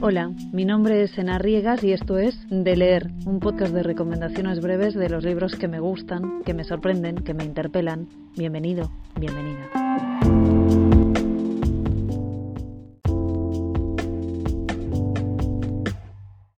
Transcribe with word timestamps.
Hola, 0.00 0.32
mi 0.52 0.64
nombre 0.64 1.02
es 1.02 1.18
Ena 1.18 1.38
Riegas 1.40 1.82
y 1.82 1.92
esto 1.92 2.18
es 2.18 2.36
De 2.48 2.76
Leer, 2.76 3.10
un 3.26 3.40
podcast 3.40 3.74
de 3.74 3.82
recomendaciones 3.82 4.60
breves 4.60 4.94
de 4.94 5.08
los 5.08 5.24
libros 5.24 5.56
que 5.56 5.66
me 5.66 5.80
gustan, 5.80 6.44
que 6.44 6.54
me 6.54 6.62
sorprenden, 6.62 7.16
que 7.16 7.34
me 7.34 7.44
interpelan. 7.44 8.08
Bienvenido, 8.36 8.92
bienvenida. 9.18 9.68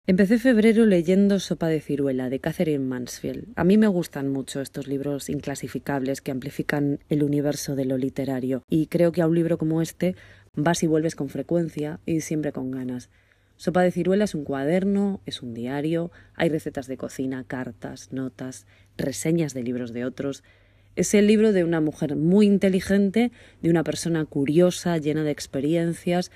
Empecé 0.07 0.39
febrero 0.39 0.85
leyendo 0.85 1.39
Sopa 1.41 1.69
de 1.69 1.81
ciruela 1.81 2.29
de 2.29 2.41
Catherine 2.41 2.85
Mansfield. 2.85 3.53
A 3.57 3.65
mí 3.65 3.79
me 3.79 3.87
gustan 3.87 4.29
mucho 4.29 4.61
estos 4.61 4.87
libros 4.87 5.31
inclasificables 5.31 6.21
que 6.21 6.31
amplifican 6.31 6.99
el 7.09 7.23
universo 7.23 7.75
de 7.75 7.87
lo 7.87 7.97
literario 7.97 8.65
y 8.69 8.89
creo 8.89 9.13
que 9.13 9.23
a 9.23 9.27
un 9.27 9.35
libro 9.35 9.57
como 9.57 9.81
este 9.81 10.15
vas 10.55 10.83
y 10.83 10.87
vuelves 10.87 11.15
con 11.17 11.31
frecuencia 11.31 12.01
y 12.05 12.21
siempre 12.21 12.53
con 12.53 12.71
ganas. 12.71 13.09
Sopa 13.61 13.83
de 13.83 13.91
ciruela 13.91 14.25
es 14.25 14.35
un 14.35 14.45
cuaderno, 14.45 15.21
es 15.27 15.43
un 15.43 15.53
diario, 15.53 16.11
hay 16.35 16.49
recetas 16.49 16.87
de 16.87 16.97
cocina, 16.97 17.45
cartas, 17.47 18.11
notas, 18.11 18.67
reseñas 18.97 19.53
de 19.53 19.63
libros 19.63 19.93
de 19.93 20.07
otros. 20.07 20.43
Es 20.97 21.13
el 21.13 21.27
libro 21.27 21.53
de 21.53 21.63
una 21.63 21.83
mujer 21.83 22.17
muy 22.17 22.47
inteligente, 22.47 23.33
de 23.61 23.69
una 23.69 23.85
persona 23.85 24.25
curiosa, 24.25 24.97
llena 24.97 25.25
de 25.25 25.33
experiencias, 25.33 26.31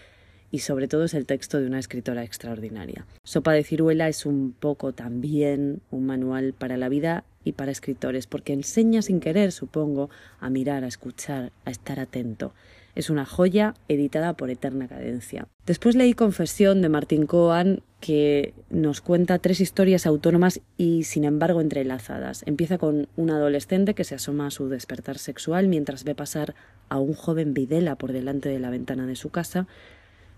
y 0.50 0.58
sobre 0.58 0.86
todo 0.86 1.04
es 1.04 1.14
el 1.14 1.24
texto 1.24 1.58
de 1.58 1.66
una 1.66 1.78
escritora 1.78 2.24
extraordinaria. 2.24 3.06
Sopa 3.22 3.52
de 3.52 3.64
ciruela 3.64 4.10
es 4.10 4.26
un 4.26 4.52
poco 4.52 4.92
también 4.92 5.80
un 5.90 6.04
manual 6.04 6.52
para 6.52 6.76
la 6.76 6.90
vida 6.90 7.24
y 7.42 7.52
para 7.52 7.72
escritores, 7.72 8.26
porque 8.26 8.52
enseña 8.52 9.00
sin 9.00 9.20
querer, 9.20 9.50
supongo, 9.50 10.10
a 10.40 10.50
mirar, 10.50 10.84
a 10.84 10.88
escuchar, 10.88 11.52
a 11.64 11.70
estar 11.70 12.00
atento. 12.00 12.52
Es 12.94 13.10
una 13.10 13.24
joya 13.24 13.74
editada 13.88 14.34
por 14.34 14.50
Eterna 14.50 14.88
Cadencia. 14.88 15.48
Después 15.66 15.96
leí 15.96 16.14
Confesión 16.14 16.82
de 16.82 16.88
Martín 16.88 17.26
Coan, 17.26 17.82
que 18.00 18.54
nos 18.70 19.00
cuenta 19.00 19.38
tres 19.38 19.60
historias 19.60 20.06
autónomas 20.06 20.60
y 20.76 21.04
sin 21.04 21.24
embargo 21.24 21.60
entrelazadas. 21.60 22.42
Empieza 22.46 22.78
con 22.78 23.08
un 23.16 23.30
adolescente 23.30 23.94
que 23.94 24.04
se 24.04 24.14
asoma 24.14 24.48
a 24.48 24.50
su 24.50 24.68
despertar 24.68 25.18
sexual 25.18 25.68
mientras 25.68 26.04
ve 26.04 26.14
pasar 26.14 26.54
a 26.88 26.98
un 26.98 27.14
joven 27.14 27.54
Videla 27.54 27.96
por 27.96 28.12
delante 28.12 28.48
de 28.48 28.58
la 28.58 28.70
ventana 28.70 29.06
de 29.06 29.16
su 29.16 29.30
casa. 29.30 29.66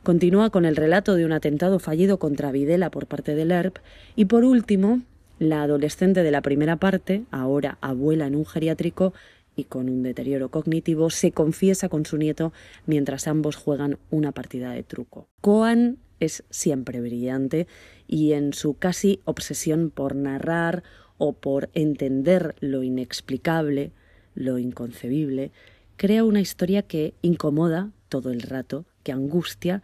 Continúa 0.03 0.51
con 0.51 0.65
el 0.65 0.77
relato 0.77 1.17
de 1.17 1.25
un 1.25 1.33
atentado 1.33 1.81
fallido 1.81 2.19
contra 2.19 2.53
Videla 2.53 2.91
por 2.91 3.07
parte 3.07 3.35
del 3.35 3.51
ERP. 3.51 3.79
Y 4.15 4.27
por 4.27 4.45
último, 4.45 5.03
la 5.39 5.65
adolescente 5.65 6.23
de 6.23 6.31
la 6.31 6.43
primera 6.43 6.77
parte, 6.77 7.25
ahora 7.31 7.77
abuela 7.81 8.27
en 8.27 8.37
un 8.37 8.47
geriátrico, 8.47 9.13
y 9.57 9.65
con 9.65 9.89
un 9.89 10.03
deterioro 10.03 10.51
cognitivo, 10.51 11.11
se 11.11 11.33
confiesa 11.33 11.89
con 11.89 12.07
su 12.07 12.19
nieto 12.19 12.53
mientras 12.85 13.27
ambos 13.27 13.57
juegan 13.57 13.99
una 14.11 14.33
partida 14.33 14.71
de 14.71 14.83
truco. 14.83 15.29
Coan 15.41 15.99
es 16.21 16.45
siempre 16.51 17.01
brillante 17.01 17.67
y 18.07 18.33
en 18.33 18.53
su 18.53 18.75
casi 18.75 19.21
obsesión 19.25 19.91
por 19.91 20.15
narrar 20.15 20.83
o 21.19 21.33
por 21.33 21.71
entender 21.75 22.55
lo 22.61 22.83
inexplicable, 22.83 23.93
lo 24.35 24.59
inconcebible, 24.59 25.51
crea 25.97 26.25
una 26.25 26.41
historia 26.41 26.83
que 26.83 27.15
incomoda 27.23 27.91
todo 28.09 28.31
el 28.31 28.43
rato, 28.43 28.85
que 29.03 29.13
angustia 29.13 29.83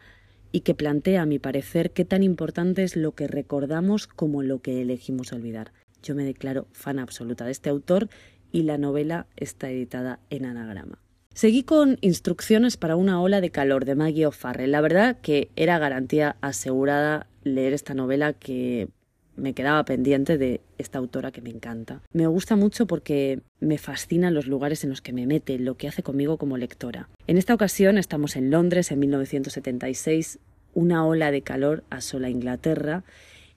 y 0.53 0.61
que 0.61 0.75
plantea, 0.75 1.23
a 1.23 1.27
mi 1.27 1.39
parecer, 1.39 1.93
qué 1.93 2.05
tan 2.05 2.23
importante 2.23 2.85
es 2.85 2.97
lo 2.97 3.13
que 3.13 3.27
recordamos 3.27 4.07
como 4.07 4.43
lo 4.43 4.61
que 4.61 4.83
elegimos 4.83 5.33
olvidar. 5.33 5.73
Yo 6.03 6.15
me 6.15 6.25
declaro 6.25 6.67
fan 6.73 6.99
absoluta 6.99 7.47
de 7.47 7.53
este 7.53 7.71
autor 7.71 8.09
y 8.53 8.63
la 8.63 8.79
novela 8.79 9.27
está 9.37 9.71
editada 9.71 10.21
en 10.31 10.45
anagrama. 10.45 10.99
Seguí 11.35 11.63
con 11.63 11.97
Instrucciones 12.03 12.77
para 12.77 12.95
una 12.95 13.21
ola 13.21 13.41
de 13.41 13.51
calor 13.51 13.87
de 13.87 13.95
Maggie 13.95 14.27
O'Farrell. 14.27 14.71
La 14.71 14.83
verdad 14.83 15.19
que 15.23 15.49
era 15.57 15.79
garantía 15.79 16.37
asegurada 16.43 17.27
leer 17.43 17.73
esta 17.73 17.95
novela 17.95 18.35
que 18.35 18.89
me 19.35 19.55
quedaba 19.55 19.85
pendiente 19.85 20.37
de 20.37 20.61
esta 20.77 20.99
autora 20.99 21.33
que 21.33 21.41
me 21.41 21.49
encanta. 21.49 22.03
Me 22.13 22.27
gusta 22.27 22.55
mucho 22.55 22.87
porque 22.87 23.41
me 23.61 23.79
fascinan 23.79 24.35
los 24.35 24.47
lugares 24.47 24.85
en 24.85 24.91
los 24.91 25.01
que 25.01 25.15
me 25.15 25.27
mete, 25.27 25.59
lo 25.59 25.77
que 25.77 25.89
hace 25.89 26.03
conmigo 26.03 26.37
como 26.37 26.59
lectora. 26.59 27.09
En 27.27 27.39
esta 27.39 27.55
ocasión 27.55 27.97
estamos 27.97 28.37
en 28.37 28.51
Londres 28.51 28.93
en 28.93 28.99
1976, 28.99 30.39
una 30.75 31.07
ola 31.07 31.31
de 31.31 31.43
calor 31.43 31.83
asola 31.89 32.29
Inglaterra 32.29 33.05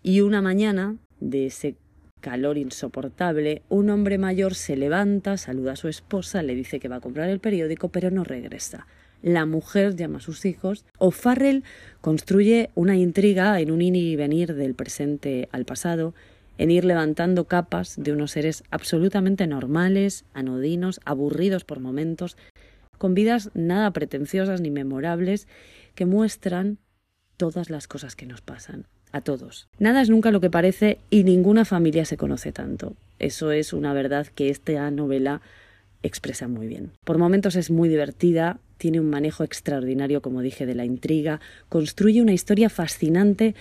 y 0.02 0.22
una 0.22 0.42
mañana 0.42 0.96
de 1.20 1.48
ese 1.48 1.76
calor 2.26 2.58
insoportable, 2.58 3.62
un 3.70 3.92
hombre 3.92 4.18
mayor 4.18 4.56
se 4.56 4.76
levanta, 4.76 5.38
saluda 5.38 5.74
a 5.74 5.76
su 5.76 5.88
esposa, 5.88 6.42
le 6.42 6.56
dice 6.56 6.80
que 6.80 6.88
va 6.88 6.96
a 6.96 7.00
comprar 7.00 7.30
el 7.30 7.40
periódico, 7.40 7.90
pero 7.90 8.10
no 8.10 8.24
regresa. 8.24 8.88
La 9.22 9.46
mujer 9.46 9.96
llama 9.96 10.18
a 10.18 10.22
sus 10.22 10.44
hijos. 10.46 10.86
O 10.98 11.12
Farrell 11.12 11.64
construye 12.02 12.72
una 12.74 12.96
intriga 12.96 13.60
en 13.60 13.70
un 13.70 13.84
ir 13.84 13.96
y 13.96 14.16
venir 14.16 14.56
del 14.56 14.74
presente 14.74 15.50
al 15.52 15.66
pasado, 15.66 16.16
en 16.58 16.72
ir 16.72 16.84
levantando 16.84 17.46
capas 17.46 17.96
de 17.96 18.12
unos 18.12 18.32
seres 18.32 18.64
absolutamente 18.72 19.46
normales, 19.46 20.26
anodinos, 20.34 21.02
aburridos 21.06 21.64
por 21.64 21.80
momentos, 21.80 22.38
con 22.98 23.14
vidas 23.14 23.52
nada 23.54 23.92
pretenciosas 23.92 24.62
ni 24.62 24.72
memorables, 24.72 25.48
que 25.94 26.08
muestran 26.08 26.80
todas 27.38 27.70
las 27.70 27.88
cosas 27.88 28.16
que 28.16 28.26
nos 28.26 28.42
pasan 28.42 28.88
a 29.16 29.22
todos. 29.22 29.70
Nada 29.80 30.02
es 30.02 30.10
nunca 30.10 30.30
lo 30.30 30.42
que 30.42 30.50
parece 30.50 31.00
y 31.10 31.24
ninguna 31.24 31.64
familia 31.64 32.04
se 32.04 32.18
conoce 32.18 32.52
tanto. 32.52 32.96
Eso 33.18 33.52
es 33.52 33.72
una 33.72 33.94
verdad 33.94 34.28
que 34.28 34.50
esta 34.50 34.92
novela 34.92 35.42
expresa 36.04 36.50
muy 36.50 36.68
bien. 36.68 36.92
Por 37.06 37.18
momentos 37.18 37.56
es 37.56 37.72
muy 37.72 37.88
divertida, 37.88 38.60
tiene 38.78 39.00
un 39.00 39.10
manejo 39.10 39.46
extraordinario, 39.46 40.22
como 40.22 40.42
dije, 40.42 40.66
de 40.66 40.76
la 40.76 40.84
intriga, 40.84 41.40
construye 41.70 42.22
una 42.22 42.34
historia 42.34 42.70
fascinante 42.70 43.56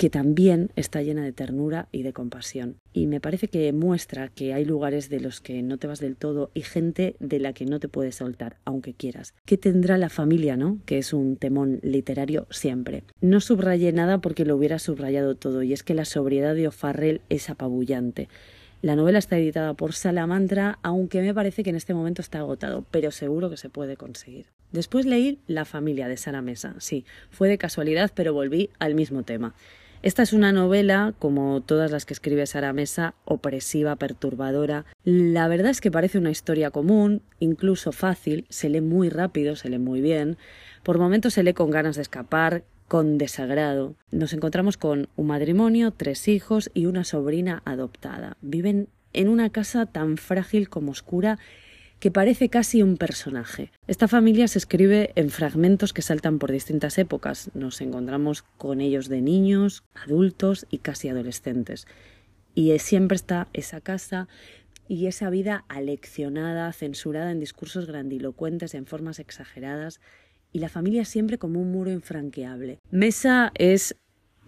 que 0.00 0.08
también 0.08 0.70
está 0.76 1.02
llena 1.02 1.22
de 1.22 1.32
ternura 1.32 1.86
y 1.92 2.04
de 2.04 2.14
compasión. 2.14 2.76
Y 2.94 3.06
me 3.06 3.20
parece 3.20 3.48
que 3.48 3.70
muestra 3.74 4.28
que 4.28 4.54
hay 4.54 4.64
lugares 4.64 5.10
de 5.10 5.20
los 5.20 5.42
que 5.42 5.60
no 5.62 5.76
te 5.76 5.88
vas 5.88 6.00
del 6.00 6.16
todo 6.16 6.50
y 6.54 6.62
gente 6.62 7.16
de 7.20 7.38
la 7.38 7.52
que 7.52 7.66
no 7.66 7.80
te 7.80 7.88
puedes 7.88 8.14
soltar, 8.14 8.56
aunque 8.64 8.94
quieras. 8.94 9.34
¿Qué 9.44 9.58
tendrá 9.58 9.98
la 9.98 10.08
familia, 10.08 10.56
no? 10.56 10.78
Que 10.86 10.96
es 10.96 11.12
un 11.12 11.36
temón 11.36 11.80
literario 11.82 12.46
siempre. 12.48 13.02
No 13.20 13.40
subrayé 13.42 13.92
nada 13.92 14.22
porque 14.22 14.46
lo 14.46 14.56
hubiera 14.56 14.78
subrayado 14.78 15.34
todo, 15.34 15.62
y 15.62 15.74
es 15.74 15.82
que 15.82 15.92
la 15.92 16.06
sobriedad 16.06 16.54
de 16.54 16.68
O'Farrell 16.68 17.20
es 17.28 17.50
apabullante. 17.50 18.30
La 18.80 18.96
novela 18.96 19.18
está 19.18 19.36
editada 19.36 19.74
por 19.74 19.92
Salamantra, 19.92 20.78
aunque 20.82 21.20
me 21.20 21.34
parece 21.34 21.62
que 21.62 21.68
en 21.68 21.76
este 21.76 21.92
momento 21.92 22.22
está 22.22 22.38
agotado, 22.38 22.86
pero 22.90 23.10
seguro 23.10 23.50
que 23.50 23.58
se 23.58 23.68
puede 23.68 23.98
conseguir. 23.98 24.46
Después 24.72 25.04
leí 25.04 25.40
La 25.46 25.66
familia 25.66 26.08
de 26.08 26.16
Sara 26.16 26.40
Mesa. 26.40 26.74
Sí, 26.78 27.04
fue 27.28 27.50
de 27.50 27.58
casualidad, 27.58 28.10
pero 28.14 28.32
volví 28.32 28.70
al 28.78 28.94
mismo 28.94 29.24
tema. 29.24 29.54
Esta 30.02 30.22
es 30.22 30.32
una 30.32 30.50
novela, 30.50 31.12
como 31.18 31.60
todas 31.60 31.90
las 31.90 32.06
que 32.06 32.14
escribe 32.14 32.46
Sara 32.46 32.72
Mesa, 32.72 33.12
opresiva, 33.26 33.96
perturbadora. 33.96 34.86
La 35.04 35.46
verdad 35.46 35.70
es 35.70 35.82
que 35.82 35.90
parece 35.90 36.16
una 36.16 36.30
historia 36.30 36.70
común, 36.70 37.20
incluso 37.38 37.92
fácil, 37.92 38.46
se 38.48 38.70
lee 38.70 38.80
muy 38.80 39.10
rápido, 39.10 39.56
se 39.56 39.68
lee 39.68 39.78
muy 39.78 40.00
bien. 40.00 40.38
Por 40.84 40.98
momentos 40.98 41.34
se 41.34 41.42
lee 41.42 41.52
con 41.52 41.70
ganas 41.70 41.96
de 41.96 42.02
escapar, 42.02 42.64
con 42.88 43.18
desagrado. 43.18 43.94
Nos 44.10 44.32
encontramos 44.32 44.78
con 44.78 45.10
un 45.16 45.26
matrimonio, 45.26 45.90
tres 45.90 46.28
hijos 46.28 46.70
y 46.72 46.86
una 46.86 47.04
sobrina 47.04 47.60
adoptada. 47.66 48.38
Viven 48.40 48.88
en 49.12 49.28
una 49.28 49.50
casa 49.50 49.84
tan 49.84 50.16
frágil 50.16 50.70
como 50.70 50.92
oscura 50.92 51.38
que 52.00 52.10
parece 52.10 52.48
casi 52.48 52.82
un 52.82 52.96
personaje. 52.96 53.70
Esta 53.86 54.08
familia 54.08 54.48
se 54.48 54.58
escribe 54.58 55.12
en 55.14 55.30
fragmentos 55.30 55.92
que 55.92 56.02
saltan 56.02 56.38
por 56.38 56.50
distintas 56.50 56.98
épocas. 56.98 57.50
Nos 57.54 57.80
encontramos 57.82 58.42
con 58.56 58.80
ellos 58.80 59.08
de 59.08 59.20
niños, 59.20 59.84
adultos 59.94 60.66
y 60.70 60.78
casi 60.78 61.08
adolescentes. 61.08 61.86
Y 62.54 62.76
siempre 62.78 63.16
está 63.16 63.48
esa 63.52 63.80
casa 63.80 64.28
y 64.88 65.06
esa 65.06 65.30
vida 65.30 65.64
aleccionada, 65.68 66.72
censurada 66.72 67.30
en 67.30 67.38
discursos 67.38 67.86
grandilocuentes, 67.86 68.74
en 68.74 68.86
formas 68.86 69.20
exageradas, 69.20 70.00
y 70.52 70.58
la 70.58 70.68
familia 70.68 71.04
siempre 71.04 71.38
como 71.38 71.60
un 71.60 71.70
muro 71.70 71.92
infranqueable. 71.92 72.80
Mesa 72.90 73.52
es 73.54 73.94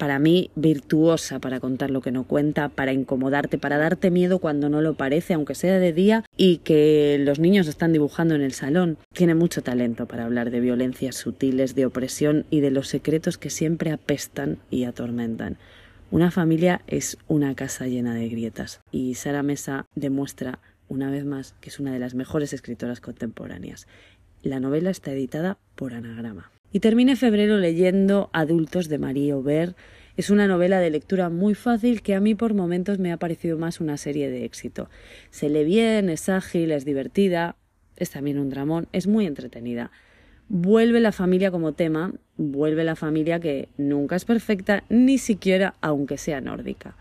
para 0.02 0.18
mí 0.18 0.50
virtuosa 0.56 1.38
para 1.38 1.60
contar 1.60 1.92
lo 1.92 2.00
que 2.00 2.10
no 2.10 2.24
cuenta, 2.24 2.68
para 2.68 2.92
incomodarte, 2.92 3.56
para 3.56 3.78
darte 3.78 4.10
miedo 4.10 4.40
cuando 4.40 4.68
no 4.68 4.82
lo 4.82 4.94
parece, 4.94 5.32
aunque 5.32 5.54
sea 5.54 5.78
de 5.78 5.92
día 5.92 6.24
y 6.36 6.56
que 6.56 7.18
los 7.20 7.38
niños 7.38 7.68
están 7.68 7.92
dibujando 7.92 8.34
en 8.34 8.40
el 8.40 8.50
salón. 8.50 8.98
Tiene 9.14 9.36
mucho 9.36 9.62
talento 9.62 10.06
para 10.06 10.24
hablar 10.24 10.50
de 10.50 10.58
violencias 10.58 11.14
sutiles, 11.14 11.76
de 11.76 11.86
opresión 11.86 12.46
y 12.50 12.58
de 12.58 12.72
los 12.72 12.88
secretos 12.88 13.38
que 13.38 13.48
siempre 13.48 13.92
apestan 13.92 14.58
y 14.70 14.86
atormentan. 14.86 15.56
Una 16.10 16.32
familia 16.32 16.82
es 16.88 17.16
una 17.28 17.54
casa 17.54 17.86
llena 17.86 18.12
de 18.12 18.28
grietas 18.28 18.80
y 18.90 19.14
Sara 19.14 19.44
Mesa 19.44 19.86
demuestra 19.94 20.58
una 20.88 21.12
vez 21.12 21.24
más 21.24 21.54
que 21.60 21.70
es 21.70 21.78
una 21.78 21.92
de 21.92 22.00
las 22.00 22.16
mejores 22.16 22.52
escritoras 22.52 23.00
contemporáneas. 23.00 23.86
La 24.42 24.58
novela 24.58 24.90
está 24.90 25.12
editada 25.12 25.58
por 25.76 25.94
Anagrama. 25.94 26.50
Y 26.74 26.80
terminé 26.80 27.16
febrero 27.16 27.58
leyendo 27.58 28.30
Adultos 28.32 28.88
de 28.88 28.96
Marie 28.96 29.32
Aubert. 29.32 29.76
Es 30.16 30.30
una 30.30 30.46
novela 30.46 30.80
de 30.80 30.88
lectura 30.88 31.28
muy 31.28 31.54
fácil 31.54 32.00
que 32.00 32.14
a 32.14 32.20
mí 32.20 32.34
por 32.34 32.54
momentos 32.54 32.98
me 32.98 33.12
ha 33.12 33.18
parecido 33.18 33.58
más 33.58 33.78
una 33.78 33.98
serie 33.98 34.30
de 34.30 34.46
éxito. 34.46 34.88
Se 35.30 35.50
lee 35.50 35.64
bien, 35.64 36.08
es 36.08 36.30
ágil, 36.30 36.72
es 36.72 36.86
divertida, 36.86 37.56
es 37.96 38.10
también 38.10 38.38
un 38.38 38.48
dramón, 38.48 38.88
es 38.92 39.06
muy 39.06 39.26
entretenida. 39.26 39.90
Vuelve 40.48 41.00
la 41.00 41.12
familia 41.12 41.50
como 41.50 41.72
tema, 41.72 42.14
vuelve 42.38 42.84
la 42.84 42.96
familia 42.96 43.38
que 43.38 43.68
nunca 43.76 44.16
es 44.16 44.24
perfecta, 44.24 44.84
ni 44.88 45.18
siquiera 45.18 45.74
aunque 45.82 46.16
sea 46.16 46.40
nórdica. 46.40 46.96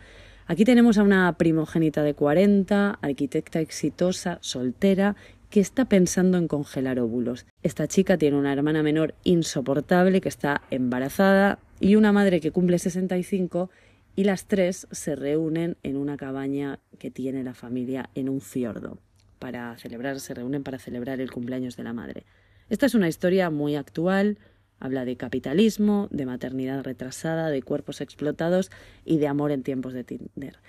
Aquí 0.47 0.65
tenemos 0.65 0.97
a 0.97 1.03
una 1.03 1.31
primogénita 1.37 2.03
de 2.03 2.13
40, 2.13 2.99
arquitecta 3.01 3.61
exitosa, 3.61 4.37
soltera, 4.41 5.15
que 5.51 5.59
está 5.59 5.85
pensando 5.85 6.37
en 6.37 6.47
congelar 6.47 6.99
óvulos. 6.99 7.45
Esta 7.61 7.87
chica 7.87 8.17
tiene 8.17 8.37
una 8.37 8.53
hermana 8.53 8.81
menor 8.81 9.13
insoportable 9.23 10.21
que 10.21 10.29
está 10.29 10.61
embarazada 10.71 11.59
y 11.79 11.95
una 11.97 12.13
madre 12.13 12.39
que 12.39 12.51
cumple 12.51 12.79
65 12.79 13.69
y 14.15 14.23
las 14.23 14.47
tres 14.47 14.87
se 14.91 15.15
reúnen 15.15 15.77
en 15.83 15.97
una 15.97 16.17
cabaña 16.17 16.79
que 16.97 17.11
tiene 17.11 17.43
la 17.43 17.53
familia 17.53 18.09
en 18.15 18.29
un 18.29 18.39
fiordo 18.41 18.97
para 19.39 19.77
celebrar, 19.77 20.19
se 20.19 20.33
reúnen 20.33 20.63
para 20.63 20.79
celebrar 20.79 21.19
el 21.19 21.31
cumpleaños 21.31 21.75
de 21.75 21.83
la 21.83 21.93
madre. 21.93 22.23
Esta 22.69 22.85
es 22.85 22.95
una 22.95 23.09
historia 23.09 23.49
muy 23.49 23.75
actual, 23.75 24.37
habla 24.79 25.03
de 25.03 25.17
capitalismo, 25.17 26.07
de 26.11 26.25
maternidad 26.25 26.83
retrasada, 26.83 27.49
de 27.49 27.61
cuerpos 27.61 28.01
explotados 28.01 28.71
y 29.03 29.17
de 29.17 29.27
amor 29.27 29.51
en 29.51 29.63
tiempos 29.63 29.93
de 29.93 30.03
Tinder. 30.03 30.59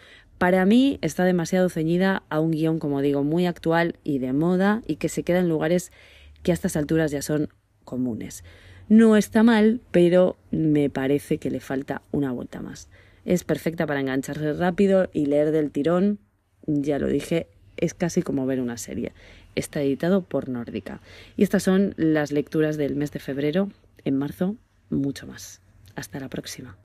Para 0.43 0.67
mí 0.67 0.99
está 1.03 1.25
demasiado 1.25 1.69
ceñida 1.69 2.25
a 2.29 2.41
un 2.41 2.51
guion, 2.51 2.81
como 2.81 3.01
digo, 3.01 3.23
muy 3.23 3.47
actual 3.47 3.95
y 4.03 4.19
de 4.19 4.33
moda 4.33 4.83
y 4.89 4.97
que 4.97 5.09
se 5.09 5.23
queda 5.23 5.39
en 5.39 5.49
lugares 5.49 5.93
que 6.43 6.51
a 6.51 6.55
estas 6.55 6.75
alturas 6.75 7.13
ya 7.13 7.23
son 7.23 7.49
comunes. 7.85 8.43
No 8.89 9.17
está 9.17 9.45
mal, 9.45 9.81
pero 9.93 10.37
me 10.51 10.91
parece 10.91 11.39
que 11.39 11.49
le 11.49 11.61
falta 11.61 12.03
una 12.11 12.33
vuelta 12.33 12.61
más. 12.61 12.89
Es 13.25 13.45
perfecta 13.45 13.87
para 13.87 14.01
engancharse 14.01 14.53
rápido 14.55 15.09
y 15.13 15.27
leer 15.27 15.53
del 15.53 15.71
tirón, 15.71 16.19
ya 16.67 16.99
lo 16.99 17.07
dije, 17.07 17.47
es 17.77 17.95
casi 17.95 18.23
como 18.23 18.45
ver 18.45 18.61
una 18.61 18.79
serie. 18.79 19.13
Está 19.55 19.81
editado 19.81 20.23
por 20.23 20.49
Nórdica. 20.49 21.01
Y 21.37 21.45
estas 21.45 21.63
son 21.63 21.95
las 21.97 22.33
lecturas 22.33 22.77
del 22.77 22.97
mes 22.97 23.13
de 23.13 23.21
febrero. 23.21 23.71
En 24.05 24.19
marzo, 24.19 24.57
mucho 24.91 25.25
más. 25.25 25.61
Hasta 25.95 26.19
la 26.19 26.29
próxima. 26.29 26.77